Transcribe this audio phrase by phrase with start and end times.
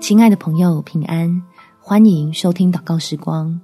[0.00, 1.42] 亲爱的朋友，平安！
[1.80, 3.58] 欢迎收听祷告时光，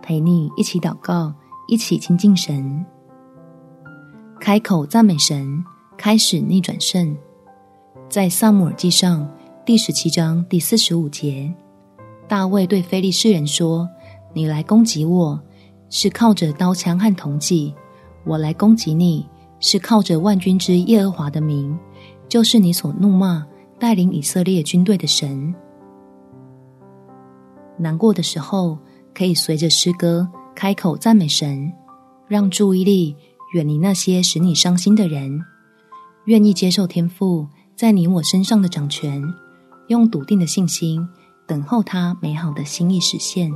[0.00, 1.34] 陪你一起祷告，
[1.68, 2.84] 一起亲近神。
[4.40, 5.62] 开口赞美神，
[5.98, 7.14] 开始逆转胜。
[8.08, 9.28] 在撒母耳记上
[9.66, 11.52] 第十七章第四十五节，
[12.26, 13.86] 大卫对非利士人说
[14.32, 15.38] ：“你来攻击我，
[15.90, 17.74] 是靠着刀枪和铜戟；
[18.24, 19.28] 我来攻击你，
[19.60, 21.78] 是靠着万军之耶和华的名，
[22.28, 23.46] 就是你所怒骂
[23.78, 25.54] 带领以色列军队的神。”
[27.78, 28.78] 难过的时候，
[29.14, 31.72] 可以随着诗歌开口赞美神，
[32.28, 33.16] 让注意力
[33.54, 35.40] 远离那些使你伤心的人，
[36.26, 39.22] 愿意接受天父在你我身上的掌权，
[39.88, 41.06] 用笃定的信心
[41.46, 43.52] 等候他美好的心意实现。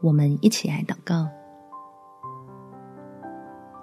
[0.00, 1.28] 我们一起来祷告：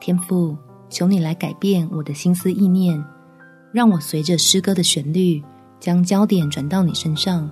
[0.02, 0.58] 天父，
[0.90, 3.02] 求你来改变我的心思意念，
[3.72, 5.44] 让我随着诗歌的旋律，
[5.80, 7.50] 将焦点转到你身上。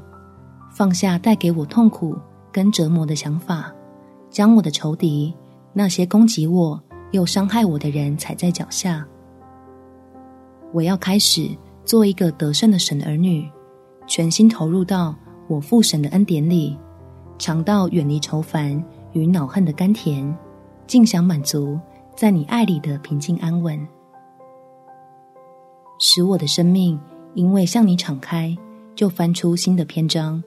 [0.78, 2.16] 放下带给我痛苦
[2.52, 3.74] 跟折磨的想法，
[4.30, 5.34] 将我的仇敌、
[5.74, 9.04] 那些攻击我又伤害我的人踩在脚下。
[10.72, 11.50] 我要开始
[11.84, 13.50] 做一个得胜的神儿女，
[14.06, 15.16] 全心投入到
[15.48, 16.78] 我父神的恩典里，
[17.40, 18.72] 尝到远离愁烦
[19.14, 20.32] 与恼恨的甘甜，
[20.86, 21.80] 尽享满足
[22.16, 23.80] 在你爱里的平静安稳，
[25.98, 27.00] 使我的生命
[27.34, 28.56] 因为向你敞开，
[28.94, 30.44] 就翻出新的篇章。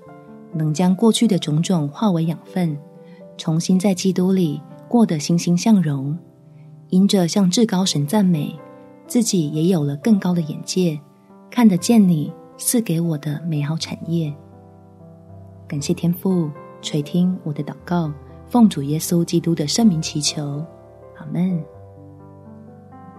[0.53, 2.77] 能将过去的种种化为养分，
[3.37, 6.19] 重新在基督里过得欣欣向荣，
[6.89, 8.55] 因着向至高神赞美，
[9.07, 11.01] 自己也有了更高的眼界，
[11.51, 14.33] 看得见你赐给我的美好产业。
[15.69, 16.51] 感谢天父
[16.83, 18.13] 垂听我的祷告，
[18.49, 20.65] 奉主耶稣基督的圣名祈求，
[21.19, 21.63] 阿门。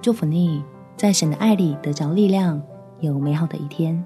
[0.02, 0.64] 祝福你，
[0.98, 2.62] 在神的爱里得着力量，
[3.00, 4.04] 有美好的一天。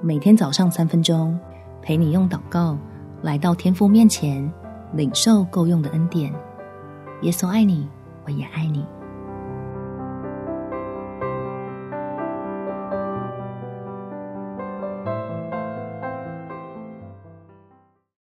[0.00, 1.38] 每天早上三分钟。
[1.84, 2.78] 陪你用祷告
[3.20, 4.50] 来到天父面前，
[4.94, 6.32] 领受够用的恩典。
[7.20, 7.86] 耶稣爱你，
[8.24, 8.82] 我也爱你。